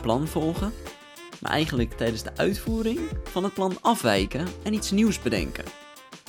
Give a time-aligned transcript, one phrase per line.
[0.00, 0.72] plan volgen,
[1.40, 5.64] maar eigenlijk tijdens de uitvoering van het plan afwijken en iets nieuws bedenken.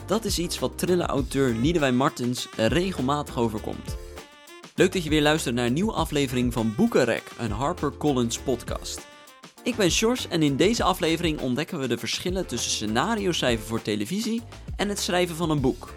[0.06, 3.98] Dat is iets wat trille-auteur Liedewij Martens regelmatig overkomt.
[4.76, 9.10] Leuk dat je weer luistert naar een nieuwe aflevering van Boekenrek, een HarperCollins podcast.
[9.64, 13.82] Ik ben Sjors en in deze aflevering ontdekken we de verschillen tussen scenario schrijven voor
[13.82, 14.42] televisie
[14.76, 15.94] en het schrijven van een boek.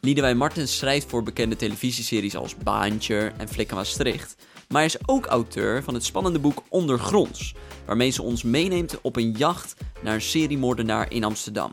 [0.00, 4.36] Liedewij Martens schrijft voor bekende televisieseries als Baantje en Flikken Maastricht,
[4.74, 7.54] maar hij is ook auteur van het spannende boek Ondergronds,
[7.86, 11.72] waarmee ze ons meeneemt op een jacht naar een seriemoordenaar in Amsterdam.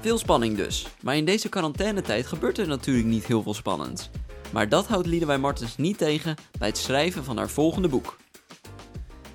[0.00, 4.10] Veel spanning dus, maar in deze quarantainetijd gebeurt er natuurlijk niet heel veel spannends.
[4.52, 8.16] Maar dat houdt Liedewij Martens niet tegen bij het schrijven van haar volgende boek.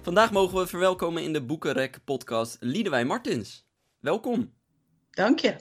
[0.02, 3.66] Vandaag mogen we verwelkomen in de Boekenrek podcast Liedewij Martens.
[3.99, 4.53] Welkom.
[5.11, 5.55] Dank je.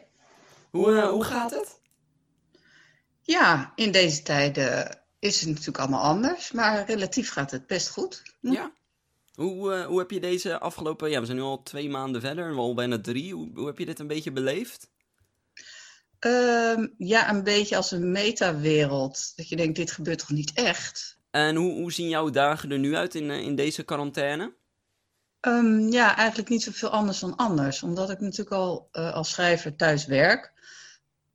[0.71, 1.81] Hoe, uh, hoe gaat het?
[3.21, 8.23] Ja, in deze tijden is het natuurlijk allemaal anders, maar relatief gaat het best goed.
[8.41, 8.73] Ja.
[9.35, 12.57] Hoe, uh, hoe heb je deze afgelopen, ja we zijn nu al twee maanden verder,
[12.57, 14.91] al bijna drie, hoe, hoe heb je dit een beetje beleefd?
[16.27, 19.33] Uh, ja, een beetje als een metawereld.
[19.37, 21.19] Dat je denkt, dit gebeurt toch niet echt?
[21.31, 24.55] En hoe, hoe zien jouw dagen er nu uit in, in deze quarantaine?
[25.41, 27.83] Um, ja, eigenlijk niet zoveel anders dan anders.
[27.83, 30.53] Omdat ik natuurlijk al uh, als schrijver thuis werk.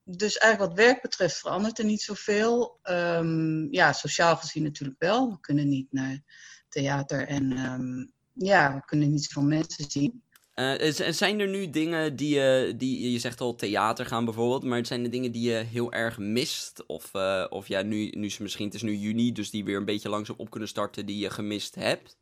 [0.09, 2.79] Dus eigenlijk wat werk betreft verandert er niet zoveel.
[2.83, 5.29] Um, ja, sociaal gezien natuurlijk wel.
[5.29, 6.23] We kunnen niet naar
[6.69, 10.23] theater en um, ja, we kunnen niet zoveel mensen zien.
[10.55, 14.85] Uh, zijn er nu dingen die, uh, die je zegt al theater gaan bijvoorbeeld, maar
[14.85, 16.85] zijn er dingen die je heel erg mist?
[16.85, 19.77] Of, uh, of ja, nu, nu is misschien, het is nu juni, dus die weer
[19.77, 22.17] een beetje langzaam op kunnen starten die je gemist hebt?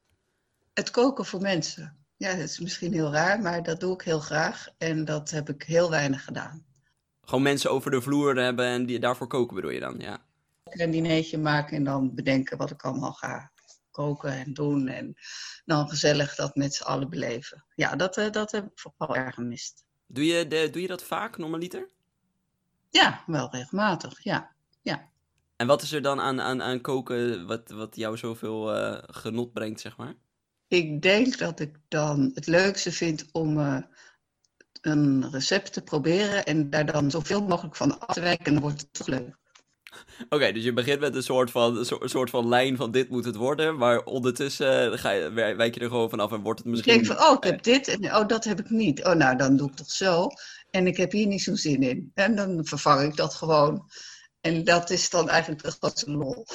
[0.73, 2.05] Het koken voor mensen.
[2.17, 5.49] Ja, dat is misschien heel raar, maar dat doe ik heel graag en dat heb
[5.49, 6.65] ik heel weinig gedaan.
[7.25, 10.17] Gewoon mensen over de vloer hebben en die, daarvoor koken bedoel je dan, ja?
[10.63, 13.51] Een dinertje maken en dan bedenken wat ik allemaal ga
[13.91, 14.87] koken en doen.
[14.87, 15.15] En
[15.65, 17.65] dan gezellig dat met z'n allen beleven.
[17.75, 19.85] Ja, dat, uh, dat heb ik vooral erg gemist.
[20.07, 21.89] Doe je, de, doe je dat vaak, normaliter?
[22.89, 24.51] Ja, wel regelmatig, ja.
[24.81, 25.09] ja.
[25.55, 29.53] En wat is er dan aan, aan, aan koken wat, wat jou zoveel uh, genot
[29.53, 30.15] brengt, zeg maar?
[30.67, 33.81] Ik denk dat ik dan het leukste vind om uh,
[34.81, 38.61] een recept te proberen en daar dan zoveel mogelijk van af te wijken en dan
[38.61, 39.37] wordt het toch leuk.
[40.23, 43.09] Oké, okay, dus je begint met een soort, van, een soort van lijn van dit
[43.09, 46.67] moet het worden, maar ondertussen ga je, wijk je er gewoon vanaf en wordt het
[46.67, 46.93] misschien...
[46.93, 49.03] Ik denk van, oh, ik heb dit en oh, dat heb ik niet.
[49.05, 50.27] Oh, nou, dan doe ik toch zo.
[50.69, 52.11] En ik heb hier niet zo'n zin in.
[52.13, 53.89] En dan vervang ik dat gewoon.
[54.41, 56.45] En dat is dan eigenlijk de grootste lol.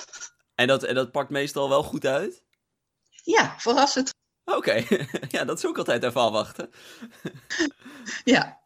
[0.55, 2.43] En dat, en dat pakt meestal wel goed uit?
[3.23, 4.15] Ja, verrassend.
[4.57, 5.09] Oké, okay.
[5.29, 6.71] ja, dat is ook altijd even afwachten.
[8.25, 8.59] ja.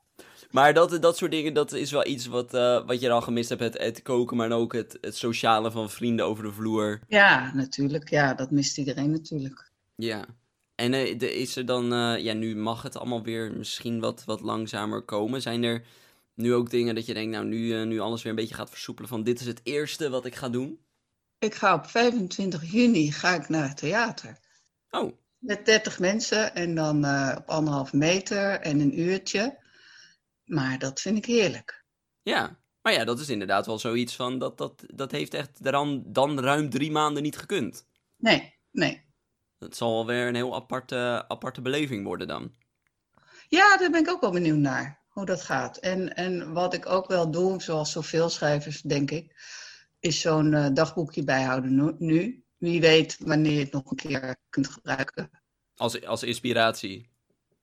[0.51, 3.49] Maar dat, dat soort dingen, dat is wel iets wat, uh, wat je al gemist
[3.49, 3.61] hebt.
[3.61, 7.01] Het, het koken, maar ook het, het sociale van vrienden over de vloer.
[7.09, 8.11] Ja, natuurlijk.
[8.11, 9.71] Ja, dat mist iedereen natuurlijk.
[9.95, 10.25] Ja.
[10.75, 14.25] En uh, de, is er dan, uh, ja, nu mag het allemaal weer misschien wat,
[14.25, 15.43] wat langzamer komen.
[15.43, 15.85] Zijn er
[16.35, 19.09] nu ook dingen dat je denkt, nou, nu, nu alles weer een beetje gaat versoepelen
[19.09, 20.79] van dit is het eerste wat ik ga doen?
[21.39, 24.39] Ik ga op 25 juni ga ik naar het theater.
[24.91, 25.13] Oh.
[25.45, 26.97] Met 30 mensen en dan
[27.37, 29.59] op anderhalf meter en een uurtje.
[30.45, 31.85] Maar dat vind ik heerlijk.
[32.23, 36.03] Ja, maar ja, dat is inderdaad wel zoiets van, dat, dat, dat heeft echt dan,
[36.07, 37.87] dan ruim drie maanden niet gekund.
[38.17, 39.05] Nee, nee.
[39.59, 42.55] Dat zal wel weer een heel aparte, aparte beleving worden dan.
[43.49, 45.77] Ja, daar ben ik ook wel benieuwd naar, hoe dat gaat.
[45.77, 49.35] En, en wat ik ook wel doe, zoals zoveel schrijvers, denk ik,
[50.01, 52.44] is zo'n uh, dagboekje bijhouden nu.
[52.57, 55.31] Wie weet wanneer je het nog een keer kunt gebruiken.
[55.77, 57.09] Als, als inspiratie?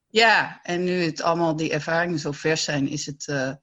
[0.08, 3.54] Ja, en nu het allemaal die ervaringen zo vers zijn, is het, uh,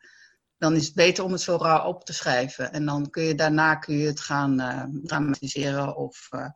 [0.59, 2.73] dan is het beter om het zo raar op te schrijven.
[2.73, 6.49] En dan kun je daarna kun je het gaan uh, dramatiseren of uh,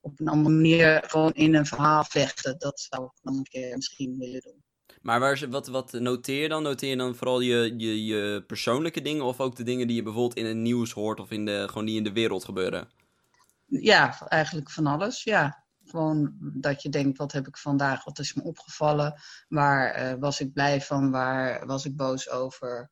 [0.00, 2.58] op een andere manier gewoon in een verhaal vechten.
[2.58, 4.62] Dat zou ik dan een keer misschien willen doen.
[5.00, 6.62] Maar waar, wat, wat noteer je dan?
[6.62, 10.02] Noteer je dan vooral je, je, je persoonlijke dingen of ook de dingen die je
[10.02, 12.88] bijvoorbeeld in het nieuws hoort of in de, gewoon die in de wereld gebeuren?
[13.80, 15.64] Ja, eigenlijk van alles, ja.
[15.84, 19.20] Gewoon dat je denkt, wat heb ik vandaag, wat is me opgevallen?
[19.48, 21.10] Waar uh, was ik blij van?
[21.10, 22.90] Waar was ik boos over?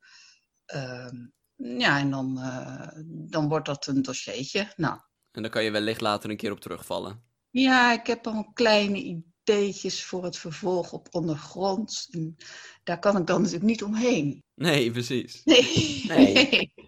[0.75, 1.11] Uh,
[1.55, 4.73] ja, en dan, uh, dan wordt dat een dossiertje.
[4.77, 4.99] Nou.
[5.33, 7.23] En dan kan je wellicht later een keer op terugvallen.
[7.51, 12.09] Ja, ik heb al kleine ideetjes voor het vervolg op ondergrond.
[12.11, 12.37] En
[12.85, 14.43] daar kan ik dan natuurlijk niet omheen.
[14.55, 15.45] Nee, precies.
[15.45, 16.05] Nee.
[16.07, 16.73] Nee.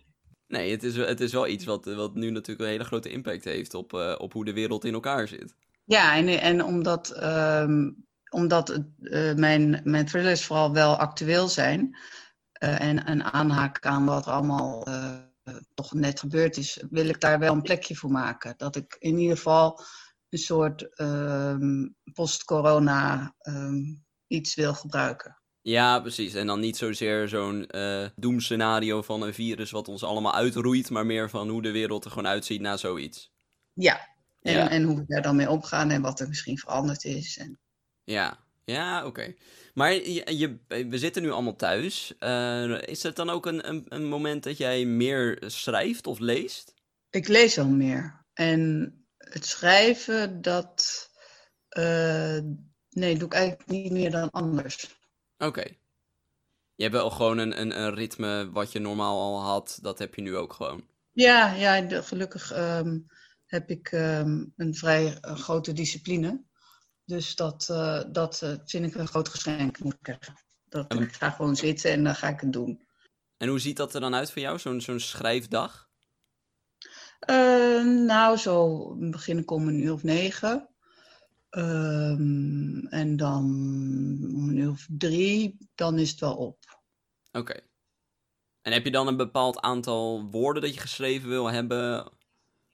[0.52, 3.44] Nee, het is, het is wel iets wat, wat nu natuurlijk een hele grote impact
[3.44, 5.54] heeft op, uh, op hoe de wereld in elkaar zit.
[5.84, 11.96] Ja, en, en omdat, um, omdat uh, mijn, mijn thrillers vooral wel actueel zijn
[12.52, 14.86] en, en aanhaken aan wat er allemaal
[15.74, 18.54] toch net gebeurd is, wil ik daar wel een plekje voor maken.
[18.56, 19.80] Dat ik in ieder geval
[20.28, 23.94] een soort ehm, post-corona ehm,
[24.26, 25.41] iets wil gebruiken.
[25.62, 26.34] Ja, precies.
[26.34, 31.06] En dan niet zozeer zo'n uh, doemscenario van een virus wat ons allemaal uitroeit, maar
[31.06, 33.32] meer van hoe de wereld er gewoon uitziet na zoiets.
[33.72, 34.08] Ja,
[34.40, 37.38] en, en hoe we daar dan mee omgaan en wat er misschien veranderd is.
[37.38, 37.58] En...
[38.04, 39.34] Ja, ja, oké.
[39.74, 42.14] Maar je, je, we zitten nu allemaal thuis.
[42.18, 46.74] Uh, is het dan ook een, een, een, moment dat jij meer schrijft of leest?
[47.10, 48.24] Ik lees al meer.
[48.34, 51.10] En het schrijven, dat.
[51.78, 52.38] Uh,
[52.90, 55.00] nee, doe ik eigenlijk niet meer dan anders.
[55.42, 55.64] Oké.
[56.74, 60.14] Je hebt wel gewoon een, een, een, ritme wat je normaal al had, dat heb
[60.14, 60.84] je nu ook gewoon.
[61.12, 63.06] Ja, ja gelukkig um,
[63.46, 66.42] heb ik um, een vrij uh, grote discipline.
[67.04, 70.34] Dus dat, uh, dat uh, vind ik een groot geschenk, moet ik zeggen.
[70.68, 72.86] Dat, Ik ga gewoon zitten en dan ga ik het doen.
[73.36, 75.90] En hoe ziet dat er dan uit voor jou, zo'n zo'n schrijfdag?
[77.30, 80.68] Uh, nou, zo begin ik om een uur of negen.
[82.90, 83.71] En dan
[84.62, 86.58] uur of drie, dan is het wel op.
[87.32, 87.38] Oké.
[87.38, 87.70] Okay.
[88.62, 92.12] En heb je dan een bepaald aantal woorden dat je geschreven wil hebben?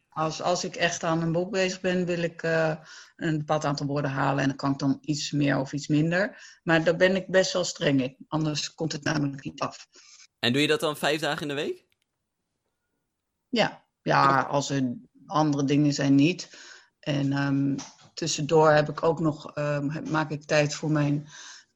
[0.08, 2.76] Als, als ik echt aan een boek bezig ben, wil ik uh,
[3.16, 4.42] een bepaald aantal woorden halen.
[4.42, 6.42] En dan kan ik dan iets meer of iets minder.
[6.62, 8.16] Maar daar ben ik best wel streng in.
[8.28, 9.86] Anders komt het namelijk niet af.
[10.38, 11.86] En doe je dat dan vijf dagen in de week?
[13.48, 14.96] Ja, ja als er
[15.26, 16.58] andere dingen zijn niet.
[17.00, 17.76] En um,
[18.14, 21.28] tussendoor heb ik ook nog, um, maak ik tijd voor mijn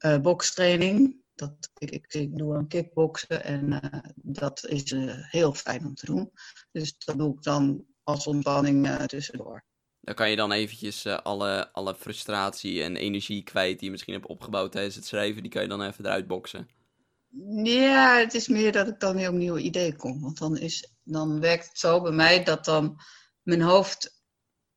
[0.05, 1.21] uh, bokstraining.
[1.35, 5.95] Dat, ik, ik, ik, doe een kickboksen en uh, dat is uh, heel fijn om
[5.95, 6.31] te doen.
[6.71, 9.63] Dus dat doe ik dan als ontspanning tussendoor.
[9.99, 14.27] Dan kan je dan eventjes alle, alle frustratie en energie kwijt die je misschien hebt
[14.27, 16.67] opgebouwd tijdens het schrijven, die kan je dan even eruit boksen.
[17.63, 20.21] Ja, het is meer dat ik dan weer op nieuwe ideeën kom.
[20.21, 22.99] Want dan, is, dan werkt het zo bij mij dat dan
[23.41, 24.22] mijn hoofd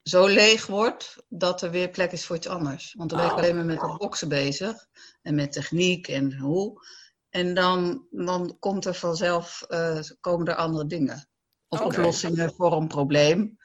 [0.09, 2.95] zo leeg wordt dat er weer plek is voor iets anders.
[2.97, 3.39] Want dan ben ik oh.
[3.39, 4.87] alleen maar met het boksen bezig
[5.23, 6.85] en met techniek en hoe.
[7.31, 11.29] En dan, dan komt er vanzelf, uh, komen er andere dingen.
[11.69, 11.99] Of okay.
[11.99, 13.59] oplossingen voor een probleem.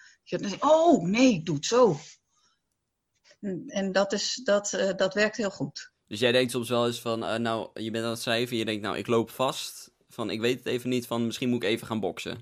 [0.60, 1.98] Oh, nee, doe het zo.
[3.68, 5.92] En dat, is, dat, uh, dat werkt heel goed.
[6.08, 8.58] Dus jij denkt soms wel eens van, uh, nou, je bent aan het schrijven en
[8.58, 9.92] je denkt, nou, ik loop vast.
[10.08, 12.42] Van, ik weet het even niet, van misschien moet ik even gaan boksen.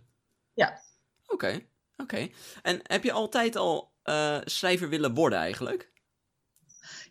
[0.54, 0.82] Ja.
[1.24, 1.54] Oké, okay.
[1.54, 2.04] oké.
[2.04, 2.34] Okay.
[2.62, 5.92] En heb je altijd al uh, schrijver willen worden eigenlijk?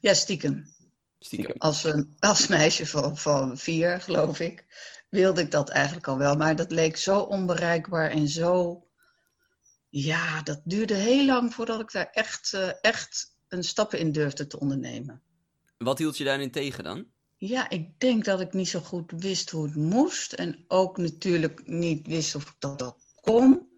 [0.01, 0.77] Ja, stiekem.
[1.19, 1.55] Stiekem.
[1.59, 4.65] Als, een, als meisje van, van vier, geloof ik
[5.09, 6.37] wilde ik dat eigenlijk al wel.
[6.37, 8.83] Maar dat leek zo onbereikbaar en zo.
[9.89, 14.47] Ja, dat duurde heel lang voordat ik daar echt, uh, echt een stappen in durfde
[14.47, 15.23] te ondernemen.
[15.79, 17.07] Wat hield je daarin tegen dan?
[17.37, 20.33] Ja, ik denk dat ik niet zo goed wist hoe het moest.
[20.33, 23.69] En ook natuurlijk niet wist of ik dat, dat kon.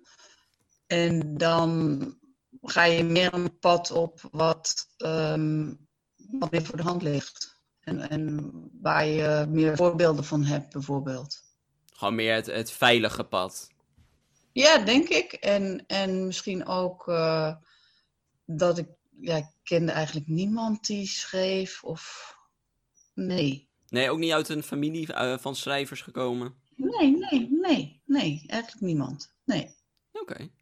[0.86, 2.18] En dan
[2.62, 7.58] ga je meer een pad op wat, um, wat meer voor de hand ligt.
[7.80, 11.42] En, en waar je meer voorbeelden van hebt, bijvoorbeeld.
[11.92, 13.68] Gewoon meer het, het veilige pad.
[14.52, 15.32] Ja, denk ik.
[15.32, 17.54] En, en misschien ook uh,
[18.44, 18.88] dat ik,
[19.20, 22.34] ja, ik kende eigenlijk niemand die schreef of
[23.14, 23.68] nee.
[23.88, 26.54] Nee, ook niet uit een familie uh, van schrijvers gekomen?
[26.74, 29.34] Nee, nee, nee, nee, eigenlijk niemand.
[29.44, 29.74] Nee.
[30.12, 30.32] Oké.
[30.32, 30.52] Okay.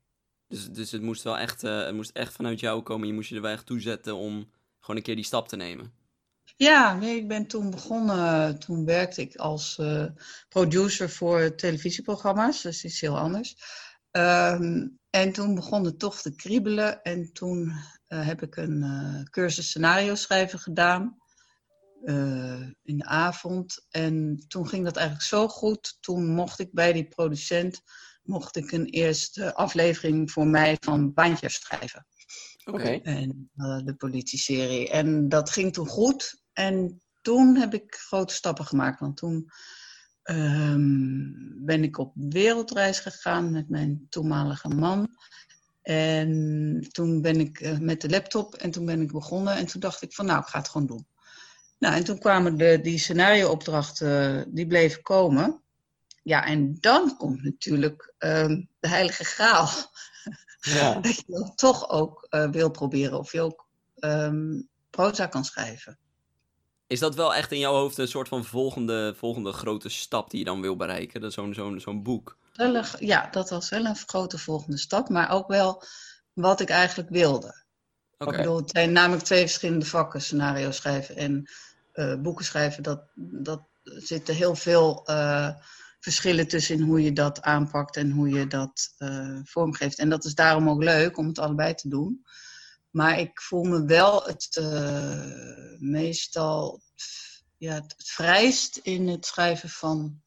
[0.48, 3.06] Dus, dus het moest wel echt, uh, het moest echt vanuit jou komen.
[3.06, 4.50] Je moest je er wel echt toe zetten om
[4.80, 5.92] gewoon een keer die stap te nemen.
[6.56, 10.04] Ja, nee, ik ben toen begonnen, toen werkte ik als uh,
[10.48, 13.56] producer voor televisieprogramma's, dus iets heel anders.
[14.10, 17.72] Um, en toen begon het toch te kriebelen en toen
[18.06, 21.16] heb ik een cursus scenario schrijven gedaan
[22.82, 23.86] in de avond.
[23.90, 27.82] En toen ging dat eigenlijk zo goed, toen mocht ik bij die producent,
[28.28, 32.06] mocht ik een eerste aflevering voor mij van Bandjes schrijven.
[32.64, 32.80] Oké.
[32.80, 33.00] Okay.
[33.02, 34.90] En uh, de politieserie.
[34.90, 36.42] En dat ging toen goed.
[36.52, 39.00] En toen heb ik grote stappen gemaakt.
[39.00, 39.50] Want toen
[40.24, 45.08] um, ben ik op wereldreis gegaan met mijn toenmalige man.
[45.82, 49.56] En toen ben ik uh, met de laptop en toen ben ik begonnen.
[49.56, 51.06] En toen dacht ik van nou, ik ga het gewoon doen.
[51.78, 55.62] Nou, en toen kwamen de, die scenario-opdrachten, uh, die bleven komen.
[56.28, 59.68] Ja, en dan komt natuurlijk um, de heilige graal.
[60.60, 60.94] Ja.
[61.00, 63.66] dat je dan toch ook uh, wil proberen of je ook
[63.98, 65.98] um, proza kan schrijven.
[66.86, 70.38] Is dat wel echt in jouw hoofd een soort van volgende, volgende grote stap die
[70.38, 71.32] je dan wil bereiken?
[71.32, 72.36] Zo'n zo'n zo'n boek?
[72.98, 75.82] Ja, dat was wel een grote volgende stap, maar ook wel
[76.32, 77.64] wat ik eigenlijk wilde.
[78.18, 78.34] Okay.
[78.34, 81.50] Ik bedoel, het zijn namelijk twee verschillende vakken, scenario schrijven en
[81.94, 82.82] uh, boeken schrijven.
[82.82, 85.50] Dat, dat zitten heel veel uh,
[85.98, 89.98] verschillen tussen hoe je dat aanpakt en hoe je dat uh, vormgeeft.
[89.98, 92.26] En dat is daarom ook leuk om het allebei te doen.
[92.90, 94.60] Maar ik voel me wel het
[95.78, 96.82] meestal
[97.56, 100.20] ja, het vrijst in het schrijven van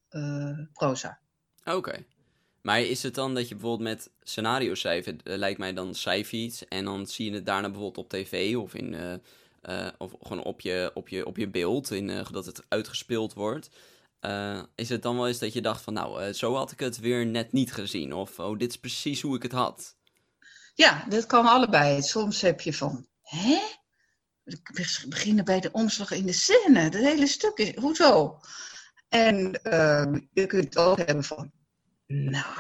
[0.73, 1.19] proza.
[1.63, 2.05] Oké.
[2.61, 6.65] Maar is het dan dat je bijvoorbeeld met scenario schrijven, lijkt mij dan schrijf iets
[6.67, 9.19] en dan zie je het daarna bijvoorbeeld op tv of in
[9.69, 13.33] uh, of gewoon op je, op je, op je beeld, in, uh, dat het uitgespeeld
[13.33, 13.69] wordt.
[14.21, 16.99] Uh, is het dan wel eens dat je dacht van, nou, zo had ik het
[16.99, 18.13] weer net niet gezien.
[18.13, 19.95] Of, oh, dit is precies hoe ik het had.
[20.73, 22.01] Ja, dat kan allebei.
[22.01, 23.59] Soms heb je van, hè?
[24.43, 26.79] We beginnen bij de omslag in de scène.
[26.79, 28.39] Het hele stuk is, hoezo?
[29.09, 31.51] En ehm, je kunt het ook hebben van,
[32.07, 32.55] nou,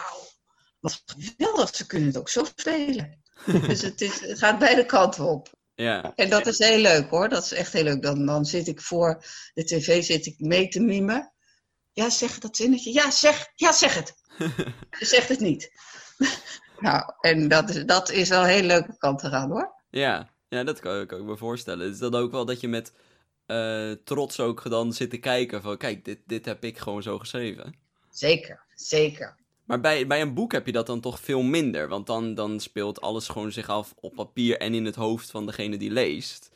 [0.79, 3.21] wat geweldig, ze kunnen het ook zo spelen.
[3.67, 5.49] dus het, is, het gaat beide kanten op.
[5.75, 6.13] Ja.
[6.15, 8.01] En dat is heel leuk hoor, dat is echt heel leuk.
[8.01, 11.30] Dan, dan zit ik voor de tv zit ik mee te mimen.
[11.93, 12.93] Ja, zeg dat zinnetje.
[12.93, 14.15] Ja, zeg, ja, zeg het.
[14.99, 15.71] Je zegt het niet.
[16.79, 19.73] nou, en dat is, dat is wel een hele leuke kant eraan hoor.
[19.89, 21.89] Ja, ja dat kan, kan ik me voorstellen.
[21.89, 22.93] Is dat ook wel dat je met
[23.47, 25.77] uh, trots ook dan zit te kijken van...
[25.77, 27.75] Kijk, dit, dit heb ik gewoon zo geschreven.
[28.09, 29.35] Zeker, zeker.
[29.65, 31.87] Maar bij, bij een boek heb je dat dan toch veel minder.
[31.87, 35.45] Want dan, dan speelt alles gewoon zich af op papier en in het hoofd van
[35.45, 36.51] degene die leest.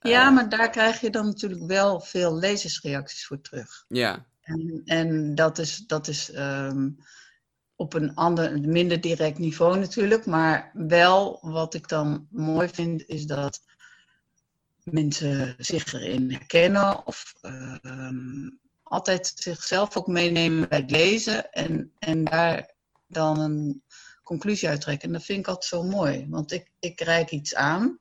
[0.00, 3.84] Ja, uh, maar daar krijg je dan natuurlijk wel veel lezersreacties voor terug.
[3.88, 4.26] Ja.
[4.46, 6.96] En, en dat is, dat is um,
[7.76, 10.26] op een ander, minder direct niveau natuurlijk.
[10.26, 13.60] Maar wel wat ik dan mooi vind, is dat
[14.82, 17.06] mensen zich erin herkennen.
[17.06, 18.18] Of uh,
[18.82, 22.74] altijd zichzelf ook meenemen bij het lezen en, en daar
[23.06, 23.82] dan een
[24.22, 25.08] conclusie uittrekken.
[25.08, 27.98] En dat vind ik altijd zo mooi, want ik, ik reik iets aan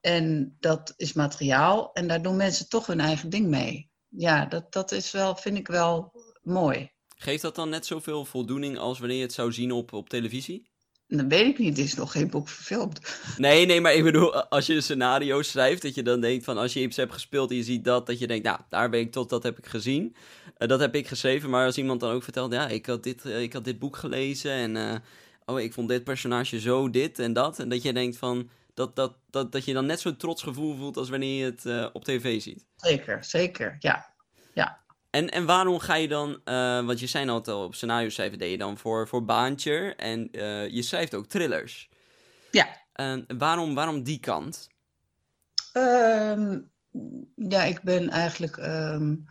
[0.00, 3.90] en dat is materiaal en daar doen mensen toch hun eigen ding mee.
[4.16, 6.90] Ja, dat, dat is wel, vind ik wel mooi.
[7.16, 10.70] Geeft dat dan net zoveel voldoening als wanneer je het zou zien op, op televisie?
[11.06, 13.00] Dat weet ik niet, er is nog geen boek verfilmd.
[13.36, 16.58] Nee, nee, maar ik bedoel, als je een scenario schrijft, dat je dan denkt van,
[16.58, 19.00] als je iets hebt gespeeld en je ziet dat, dat je denkt, nou, daar ben
[19.00, 20.16] ik tot, dat heb ik gezien.
[20.58, 23.24] Uh, dat heb ik geschreven, maar als iemand dan ook vertelt, ja, ik had dit,
[23.24, 24.94] uh, ik had dit boek gelezen en, uh,
[25.44, 27.58] oh, ik vond dit personage zo, dit en dat.
[27.58, 30.76] En dat je denkt van, dat, dat, dat, dat je dan net zo'n trots gevoel
[30.76, 32.66] voelt als wanneer je het op tv ziet.
[32.76, 34.14] Zeker, zeker, ja.
[34.54, 34.80] ja.
[35.10, 38.38] En, en waarom ga je dan, uh, want je zei altijd al op scenario schrijven
[38.38, 41.90] deed je dan voor, voor Baantje en uh, je schrijft ook thrillers.
[42.50, 42.80] Ja.
[43.38, 44.68] Waarom, waarom die kant?
[45.72, 46.70] Um,
[47.34, 49.24] ja, ik ben eigenlijk um,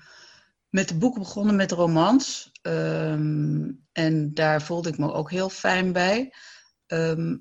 [0.70, 2.52] met de boeken begonnen met romans.
[2.62, 6.34] Um, en daar voelde ik me ook heel fijn bij.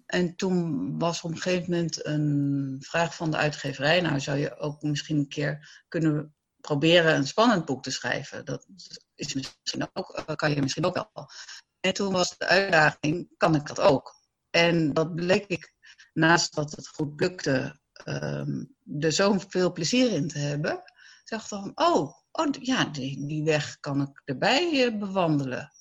[0.07, 4.01] En toen was op een gegeven moment een vraag van de uitgeverij.
[4.01, 8.45] Nou, zou je ook misschien een keer kunnen proberen een spannend boek te schrijven.
[8.45, 8.67] Dat
[9.15, 11.31] is misschien ook, kan je misschien ook wel.
[11.81, 14.15] En toen was de uitdaging, kan ik dat ook?
[14.51, 15.75] En dat bleek ik,
[16.13, 20.73] naast dat het goed lukte, um, er zoveel plezier in te hebben.
[20.73, 25.73] Ik dacht dan, oh, oh ja, die, weg kan ik erbij uh, bewandelen.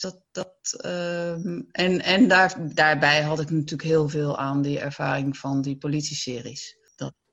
[0.00, 5.36] Dat, dat, um, en en daar, daarbij had ik natuurlijk heel veel aan die ervaring
[5.36, 6.76] van die politieseries.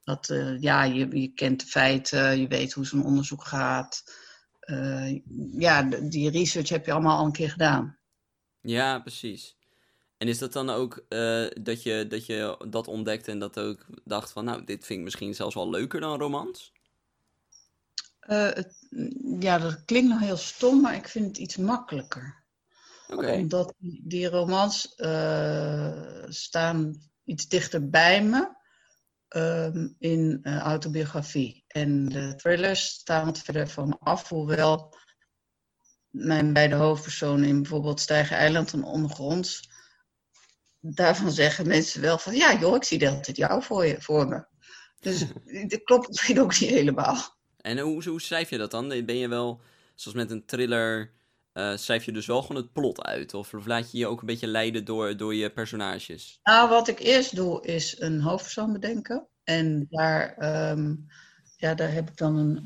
[0.04, 4.04] Dat, uh, ja, je, je kent de feiten, je weet hoe zo'n onderzoek gaat.
[4.66, 7.98] Uh, ja, die research heb je allemaal al een keer gedaan.
[8.62, 9.58] Ja, precies.
[10.18, 13.86] En is dat dan ook uh, dat, je, dat je dat ontdekte en dat ook
[14.04, 16.74] dacht van, nou, dit vind ik misschien zelfs wel leuker dan romans?
[18.20, 18.88] Het,
[19.40, 22.44] ja, dat klinkt nog heel stom, maar ik vind het iets makkelijker.
[23.10, 23.38] Okay.
[23.38, 24.96] Omdat die romans
[26.28, 28.56] staan iets dichter bij me
[29.36, 31.64] um, in uh, autobiografie.
[31.68, 34.98] En de thrillers staan wat verder van af, hoewel
[36.10, 39.70] mijn beide hoofdpersonen in bijvoorbeeld Stijger Eiland en Ondergronds,
[40.80, 44.02] daarvan zeggen mensen wel van, ja joh, ik zie de hele tijd jou voor, je,
[44.02, 44.46] voor me.
[45.00, 45.26] Dus
[45.68, 47.38] dat klopt misschien ook niet helemaal.
[47.58, 48.88] En hoe, hoe schrijf je dat dan?
[48.88, 49.62] Ben je wel,
[49.96, 51.14] zoals met een thriller,
[51.58, 53.34] uh, schrijf je dus wel gewoon het plot uit?
[53.34, 56.40] Of laat je je ook een beetje leiden door, door je personages?
[56.44, 59.28] Nou, wat ik eerst doe is een hoofdpersoon bedenken.
[59.44, 60.36] En daar,
[60.72, 61.06] um,
[61.58, 62.66] ja, daar heb ik dan een,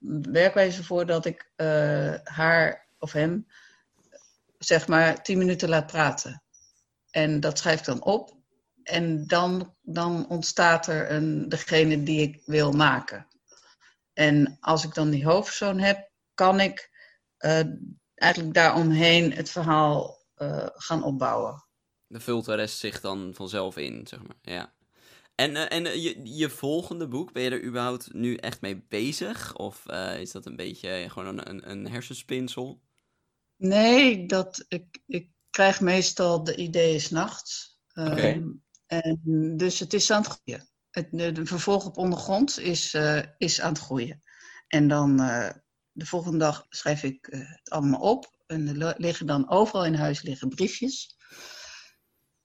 [0.00, 3.46] een werkwijze voor dat ik uh, haar of hem
[4.58, 6.42] zeg maar tien minuten laat praten.
[7.10, 8.36] En dat schrijf ik dan op.
[8.82, 13.26] En dan, dan ontstaat er een, degene die ik wil maken.
[14.12, 16.90] En als ik dan die hoofdpersoon heb, kan ik
[17.38, 17.60] uh,
[18.18, 21.64] eigenlijk daaromheen het verhaal uh, gaan opbouwen.
[22.08, 24.36] Dan vult de rest zich dan vanzelf in, zeg maar.
[24.42, 24.72] Ja.
[25.34, 28.84] En, uh, en uh, je, je volgende boek, ben je er überhaupt nu echt mee
[28.88, 29.56] bezig?
[29.56, 29.86] Of
[30.18, 32.80] is dat een beetje gewoon een, een, hersenspinsel?
[33.56, 37.80] Nee, dat, ik, ik krijg meestal de ideeën s'nachts.
[37.94, 38.34] Okay.
[38.34, 39.20] Um, En,
[39.56, 40.68] dus het is aan het groeien.
[40.90, 42.96] Het, de, de vervolg op ondergrond is,
[43.38, 44.22] is aan het groeien.
[44.68, 45.20] En dan
[45.98, 48.36] de volgende dag schrijf ik uh, het allemaal op.
[48.46, 51.16] En er liggen dan overal in huis liggen briefjes.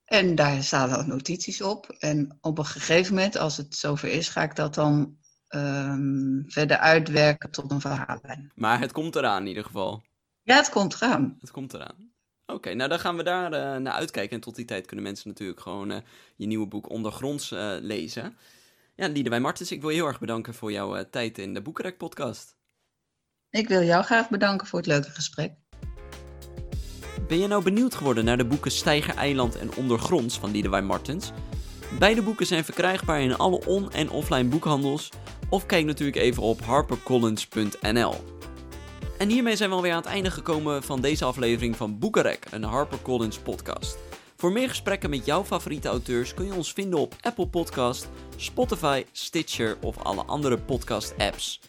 [0.06, 1.96] En daar staan dan notities op.
[2.00, 5.18] En op een gegeven moment, als het zover is, ga ik dat dan
[5.50, 8.52] um, verder uitwerken tot een verhaallijn.
[8.56, 10.04] Maar het komt eraan in ieder geval.
[10.42, 11.38] Ja, het komt eraan.
[11.40, 12.12] Het komt eraan.
[12.46, 14.36] Oké, okay, nou dan gaan we daar uh, naar uitkijken.
[14.36, 15.98] En tot die tijd kunnen mensen natuurlijk gewoon uh,
[16.36, 18.38] je nieuwe boek Ondergronds uh, lezen.
[18.96, 21.98] Ja, Liedewij Martens, ik wil je heel erg bedanken voor jouw tijd in de Boekenrek
[21.98, 22.56] podcast.
[23.54, 25.52] Ik wil jou graag bedanken voor het leuke gesprek.
[27.28, 31.32] Ben je nou benieuwd geworden naar de boeken Steiger Eiland en Ondergronds van Liedewij Martens?
[32.00, 35.10] Beide boeken zijn verkrijgbaar in alle on- en offline boekhandels.
[35.50, 38.14] Of kijk natuurlijk even op harpercollins.nl.
[39.18, 42.64] En hiermee zijn we alweer aan het einde gekomen van deze aflevering van Boekenrek, een
[42.64, 43.98] HarperCollins podcast.
[44.38, 49.04] Voor meer gesprekken met jouw favoriete auteurs kun je ons vinden op Apple Podcast, Spotify,
[49.12, 51.60] Stitcher of alle andere podcast apps.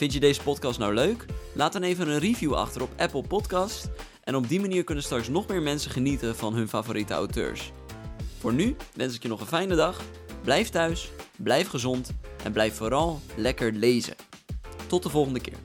[0.00, 1.24] Vind je deze podcast nou leuk?
[1.54, 3.90] Laat dan even een review achter op Apple Podcast.
[4.24, 7.72] En op die manier kunnen straks nog meer mensen genieten van hun favoriete auteurs.
[8.38, 10.00] Voor nu wens ik je nog een fijne dag.
[10.42, 12.12] Blijf thuis, blijf gezond
[12.44, 14.14] en blijf vooral lekker lezen.
[14.86, 15.58] Tot de volgende keer.